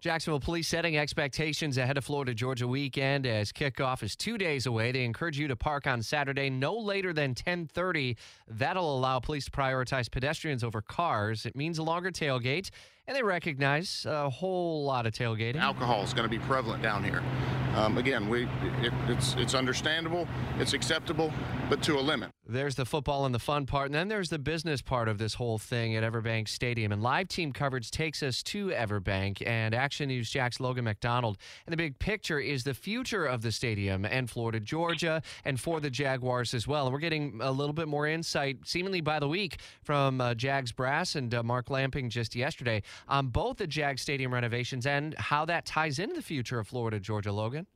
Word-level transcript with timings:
Jacksonville 0.00 0.40
police 0.40 0.68
setting 0.68 0.98
expectations 0.98 1.78
ahead 1.78 1.96
of 1.96 2.04
Florida 2.04 2.34
Georgia 2.34 2.68
weekend 2.68 3.26
as 3.26 3.50
kickoff 3.50 4.02
is 4.02 4.14
two 4.14 4.36
days 4.36 4.66
away. 4.66 4.92
They 4.92 5.04
encourage 5.04 5.38
you 5.38 5.48
to 5.48 5.56
park 5.56 5.86
on 5.86 6.02
Saturday 6.02 6.50
no 6.50 6.74
later 6.76 7.14
than 7.14 7.34
10:30. 7.34 8.16
That'll 8.46 8.98
allow 8.98 9.20
police 9.20 9.46
to 9.46 9.50
prioritize 9.50 10.10
pedestrians 10.10 10.62
over 10.62 10.82
cars. 10.82 11.46
It 11.46 11.56
means 11.56 11.78
a 11.78 11.82
longer 11.82 12.10
tailgate, 12.10 12.68
and 13.06 13.16
they 13.16 13.22
recognize 13.22 14.04
a 14.06 14.28
whole 14.28 14.84
lot 14.84 15.06
of 15.06 15.14
tailgating. 15.14 15.56
Alcohol 15.56 16.02
is 16.02 16.12
going 16.12 16.28
to 16.28 16.30
be 16.30 16.44
prevalent 16.44 16.82
down 16.82 17.02
here. 17.02 17.22
Um, 17.74 17.96
again, 17.96 18.28
we 18.28 18.44
it, 18.82 18.92
it's 19.08 19.34
it's 19.36 19.54
understandable, 19.54 20.28
it's 20.58 20.74
acceptable, 20.74 21.32
but 21.70 21.82
to 21.84 21.98
a 21.98 22.02
limit. 22.02 22.30
There's 22.48 22.76
the 22.76 22.84
football 22.84 23.26
and 23.26 23.34
the 23.34 23.40
fun 23.40 23.66
part, 23.66 23.86
and 23.86 23.94
then 23.94 24.06
there's 24.06 24.30
the 24.30 24.38
business 24.38 24.80
part 24.80 25.08
of 25.08 25.18
this 25.18 25.34
whole 25.34 25.58
thing 25.58 25.96
at 25.96 26.04
Everbank 26.04 26.46
Stadium. 26.46 26.92
And 26.92 27.02
live 27.02 27.26
team 27.26 27.52
coverage 27.52 27.90
takes 27.90 28.22
us 28.22 28.40
to 28.44 28.68
Everbank 28.68 29.44
and 29.44 29.74
Action 29.74 30.06
News 30.06 30.30
Jax 30.30 30.60
Logan 30.60 30.84
MacDonald. 30.84 31.38
And 31.66 31.72
the 31.72 31.76
big 31.76 31.98
picture 31.98 32.38
is 32.38 32.62
the 32.62 32.72
future 32.72 33.26
of 33.26 33.42
the 33.42 33.50
stadium 33.50 34.04
and 34.04 34.30
Florida, 34.30 34.60
Georgia, 34.60 35.22
and 35.44 35.58
for 35.58 35.80
the 35.80 35.90
Jaguars 35.90 36.54
as 36.54 36.68
well. 36.68 36.86
And 36.86 36.92
we're 36.92 37.00
getting 37.00 37.40
a 37.42 37.50
little 37.50 37.72
bit 37.72 37.88
more 37.88 38.06
insight, 38.06 38.58
seemingly 38.64 39.00
by 39.00 39.18
the 39.18 39.28
week, 39.28 39.58
from 39.82 40.20
uh, 40.20 40.34
Jags 40.34 40.70
Brass 40.70 41.16
and 41.16 41.34
uh, 41.34 41.42
Mark 41.42 41.68
Lamping 41.68 42.10
just 42.10 42.36
yesterday 42.36 42.82
on 43.08 43.26
both 43.26 43.56
the 43.56 43.66
Jag 43.66 43.98
Stadium 43.98 44.32
renovations 44.32 44.86
and 44.86 45.14
how 45.18 45.44
that 45.46 45.66
ties 45.66 45.98
into 45.98 46.14
the 46.14 46.22
future 46.22 46.60
of 46.60 46.68
Florida, 46.68 47.00
Georgia, 47.00 47.32
Logan. 47.32 47.66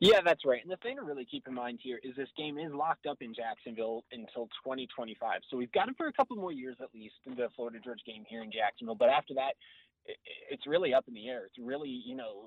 Yeah, 0.00 0.20
that's 0.24 0.44
right. 0.44 0.62
And 0.62 0.70
the 0.70 0.76
thing 0.78 0.96
to 0.96 1.02
really 1.02 1.24
keep 1.24 1.46
in 1.46 1.54
mind 1.54 1.78
here 1.82 2.00
is 2.02 2.16
this 2.16 2.28
game 2.36 2.58
is 2.58 2.72
locked 2.72 3.06
up 3.06 3.18
in 3.20 3.34
Jacksonville 3.34 4.04
until 4.12 4.46
2025. 4.64 5.40
So 5.50 5.56
we've 5.56 5.72
got 5.72 5.88
it 5.88 5.96
for 5.96 6.08
a 6.08 6.12
couple 6.12 6.36
more 6.36 6.52
years 6.52 6.76
at 6.80 6.88
least, 6.94 7.14
in 7.26 7.34
the 7.34 7.48
Florida 7.54 7.78
Georgia 7.82 8.02
game 8.06 8.24
here 8.28 8.42
in 8.42 8.50
Jacksonville. 8.50 8.96
But 8.96 9.10
after 9.10 9.34
that, 9.34 9.52
it's 10.50 10.66
really 10.66 10.94
up 10.94 11.04
in 11.06 11.14
the 11.14 11.28
air. 11.28 11.46
It's 11.46 11.58
really, 11.60 12.02
you 12.04 12.16
know, 12.16 12.46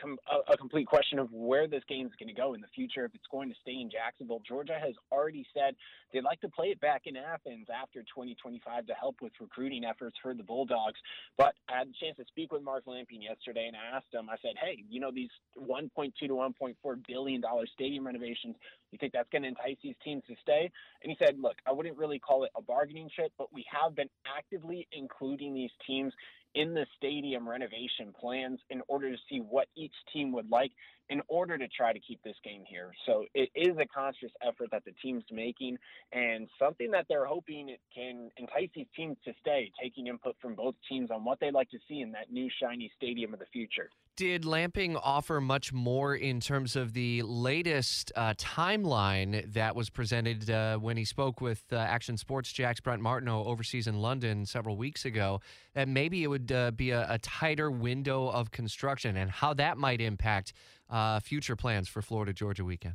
com- 0.00 0.18
a, 0.48 0.56
complete 0.56 0.86
question 0.86 1.18
of 1.18 1.32
where 1.32 1.66
this 1.66 1.82
game 1.88 2.06
is 2.06 2.12
going 2.18 2.28
to 2.28 2.34
go 2.34 2.54
in 2.54 2.60
the 2.60 2.68
future. 2.74 3.04
If 3.04 3.14
it's 3.14 3.26
going 3.30 3.48
to 3.48 3.54
stay 3.62 3.78
in 3.80 3.90
Jacksonville, 3.90 4.42
Georgia 4.46 4.78
has 4.80 4.94
already 5.12 5.46
said 5.54 5.74
they'd 6.12 6.24
like 6.24 6.40
to 6.40 6.48
play 6.48 6.66
it 6.66 6.80
back 6.80 7.02
in 7.06 7.16
Athens 7.16 7.68
after 7.70 8.00
2025 8.00 8.86
to 8.86 8.94
help 8.94 9.16
with 9.22 9.32
recruiting 9.40 9.84
efforts 9.84 10.16
for 10.22 10.34
the 10.34 10.42
Bulldogs. 10.42 10.98
But 11.36 11.54
I 11.68 11.78
had 11.78 11.88
the 11.88 11.94
chance 12.00 12.16
to 12.16 12.24
speak 12.28 12.52
with 12.52 12.62
Mark 12.62 12.84
Lamping 12.86 13.22
yesterday, 13.22 13.66
and 13.66 13.76
I 13.76 13.96
asked 13.96 14.12
him. 14.12 14.28
I 14.28 14.36
said, 14.42 14.54
"Hey, 14.60 14.84
you 14.88 15.00
know 15.00 15.10
these 15.12 15.30
1.2 15.56 16.12
to 16.26 16.28
1.4 16.28 17.06
billion 17.06 17.40
dollar 17.40 17.66
stadium 17.66 18.06
renovations. 18.06 18.56
You 18.92 18.98
think 18.98 19.12
that's 19.12 19.28
going 19.30 19.42
to 19.42 19.48
entice 19.48 19.76
these 19.82 19.96
teams 20.04 20.22
to 20.28 20.34
stay?" 20.42 20.70
And 21.02 21.10
he 21.10 21.16
said, 21.18 21.38
"Look, 21.38 21.56
I 21.66 21.72
wouldn't 21.72 21.96
really 21.96 22.18
call 22.18 22.44
it 22.44 22.50
a 22.56 22.62
bargaining 22.62 23.10
chip, 23.14 23.32
but 23.38 23.52
we 23.52 23.64
have 23.70 23.94
been 23.94 24.10
actively 24.26 24.86
including 24.92 25.54
these 25.54 25.72
teams 25.86 26.12
in 26.56 26.72
the 26.72 26.86
stadium 26.96 27.48
renovation 27.48 28.12
plans 28.18 28.58
in 28.70 28.82
order 28.88 29.10
to 29.12 29.18
see 29.28 29.38
what 29.38 29.68
each 29.76 29.92
team 30.12 30.32
would 30.32 30.50
like 30.50 30.72
in 31.10 31.20
order 31.28 31.56
to 31.56 31.68
try 31.68 31.92
to 31.92 32.00
keep 32.00 32.20
this 32.24 32.34
game 32.42 32.64
here. 32.66 32.90
So 33.04 33.26
it 33.34 33.50
is 33.54 33.76
a 33.78 33.86
conscious 33.86 34.32
effort 34.42 34.70
that 34.72 34.84
the 34.84 34.92
team's 35.02 35.22
making 35.30 35.76
and 36.12 36.48
something 36.58 36.90
that 36.90 37.06
they're 37.08 37.26
hoping 37.26 37.68
it 37.68 37.80
can 37.94 38.30
entice 38.38 38.70
these 38.74 38.86
teams 38.96 39.16
to 39.24 39.32
stay, 39.38 39.70
taking 39.80 40.08
input 40.08 40.34
from 40.40 40.54
both 40.54 40.74
teams 40.88 41.10
on 41.10 41.24
what 41.24 41.38
they'd 41.38 41.54
like 41.54 41.70
to 41.70 41.78
see 41.86 42.00
in 42.00 42.10
that 42.12 42.32
new 42.32 42.48
shiny 42.60 42.90
stadium 42.96 43.34
of 43.34 43.38
the 43.38 43.46
future. 43.52 43.90
Did 44.16 44.46
Lamping 44.46 44.96
offer 44.96 45.42
much 45.42 45.74
more 45.74 46.14
in 46.14 46.40
terms 46.40 46.74
of 46.74 46.94
the 46.94 47.20
latest 47.20 48.12
uh, 48.16 48.32
timeline 48.38 49.52
that 49.52 49.76
was 49.76 49.90
presented 49.90 50.48
uh, 50.48 50.78
when 50.78 50.96
he 50.96 51.04
spoke 51.04 51.42
with 51.42 51.62
uh, 51.70 51.76
Action 51.76 52.16
Sports 52.16 52.50
Jax 52.50 52.80
Brent 52.80 53.02
Martineau 53.02 53.44
overseas 53.44 53.86
in 53.86 54.00
London 54.00 54.46
several 54.46 54.78
weeks 54.78 55.04
ago? 55.04 55.42
That 55.74 55.86
maybe 55.86 56.22
it 56.22 56.28
would 56.28 56.50
uh, 56.50 56.70
be 56.70 56.92
a, 56.92 57.06
a 57.10 57.18
tighter 57.18 57.70
window 57.70 58.28
of 58.28 58.50
construction 58.50 59.18
and 59.18 59.30
how 59.30 59.52
that 59.52 59.76
might 59.76 60.00
impact 60.00 60.54
uh, 60.88 61.20
future 61.20 61.54
plans 61.54 61.86
for 61.86 62.00
Florida 62.00 62.32
Georgia 62.32 62.64
weekend? 62.64 62.94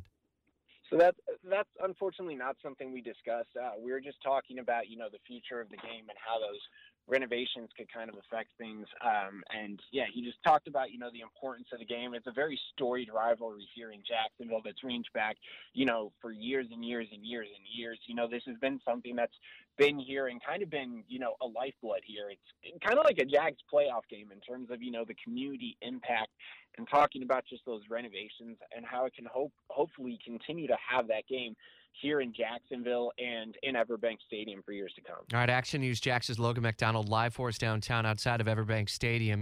So 0.90 0.98
that's 0.98 1.20
that's 1.48 1.70
unfortunately 1.82 2.36
not 2.36 2.56
something 2.62 2.92
we 2.92 3.00
discussed. 3.00 3.50
Uh, 3.56 3.72
we 3.82 3.92
were 3.92 4.00
just 4.00 4.22
talking 4.22 4.58
about 4.58 4.88
you 4.88 4.96
know 4.96 5.08
the 5.10 5.22
future 5.26 5.60
of 5.60 5.68
the 5.68 5.76
game 5.76 6.08
and 6.08 6.18
how 6.18 6.38
those 6.38 6.60
renovations 7.08 7.68
could 7.76 7.92
kind 7.92 8.08
of 8.08 8.16
affect 8.16 8.50
things. 8.58 8.86
Um, 9.04 9.42
and 9.50 9.80
yeah, 9.90 10.04
he 10.12 10.22
just 10.22 10.42
talked 10.44 10.68
about, 10.68 10.92
you 10.92 10.98
know, 10.98 11.10
the 11.12 11.20
importance 11.20 11.68
of 11.72 11.80
the 11.80 11.84
game. 11.84 12.14
It's 12.14 12.26
a 12.26 12.32
very 12.32 12.58
storied 12.72 13.08
rivalry 13.12 13.66
here 13.74 13.90
in 13.92 14.00
Jacksonville 14.06 14.60
that's 14.64 14.84
ranged 14.84 15.12
back, 15.12 15.36
you 15.74 15.84
know, 15.84 16.12
for 16.20 16.30
years 16.30 16.66
and 16.72 16.84
years 16.84 17.08
and 17.12 17.24
years 17.24 17.48
and 17.54 17.64
years. 17.76 17.98
You 18.06 18.14
know, 18.14 18.28
this 18.28 18.42
has 18.46 18.56
been 18.58 18.80
something 18.84 19.16
that's 19.16 19.34
been 19.78 19.98
here 19.98 20.28
and 20.28 20.40
kind 20.44 20.62
of 20.62 20.70
been, 20.70 21.02
you 21.08 21.18
know, 21.18 21.34
a 21.40 21.46
lifeblood 21.46 22.02
here. 22.04 22.30
It's 22.30 22.80
kind 22.84 22.98
of 22.98 23.04
like 23.04 23.18
a 23.18 23.24
Jags 23.24 23.58
playoff 23.72 24.06
game 24.08 24.30
in 24.32 24.40
terms 24.40 24.70
of, 24.70 24.82
you 24.82 24.92
know, 24.92 25.04
the 25.04 25.16
community 25.24 25.76
impact 25.82 26.30
and 26.78 26.88
talking 26.88 27.22
about 27.22 27.44
just 27.48 27.64
those 27.66 27.82
renovations 27.90 28.58
and 28.74 28.84
how 28.84 29.04
it 29.04 29.14
can 29.14 29.26
hope 29.26 29.52
hopefully 29.68 30.18
continue 30.24 30.66
to 30.66 30.76
have 30.90 31.06
that 31.08 31.26
game 31.28 31.54
here 32.00 32.20
in 32.20 32.32
Jacksonville 32.32 33.12
and 33.18 33.56
in 33.62 33.74
Everbank 33.74 34.16
Stadium 34.26 34.62
for 34.62 34.72
years 34.72 34.92
to 34.96 35.02
come. 35.02 35.18
All 35.32 35.40
right, 35.40 35.50
Action 35.50 35.80
News 35.80 36.00
Jax's 36.00 36.38
Logan 36.38 36.62
MacDonald 36.62 37.08
live 37.08 37.34
for 37.34 37.48
us 37.48 37.58
downtown 37.58 38.06
outside 38.06 38.40
of 38.40 38.46
Everbank 38.46 38.88
Stadium. 38.88 39.40